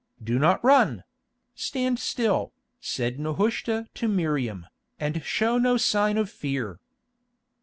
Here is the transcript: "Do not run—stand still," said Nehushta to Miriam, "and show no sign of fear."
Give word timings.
"Do 0.23 0.39
not 0.39 0.65
run—stand 0.65 1.99
still," 1.99 2.53
said 2.79 3.19
Nehushta 3.19 3.85
to 3.93 4.07
Miriam, 4.07 4.65
"and 4.99 5.21
show 5.23 5.59
no 5.59 5.77
sign 5.77 6.17
of 6.17 6.27
fear." 6.27 6.79